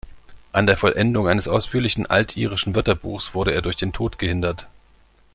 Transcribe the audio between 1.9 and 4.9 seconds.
altirischen Wörterbuchs wurde er durch den Tod gehindert.